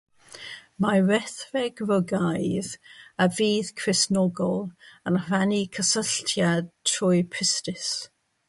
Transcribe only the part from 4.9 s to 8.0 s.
yn rhannu cysylltiad trwy pistis.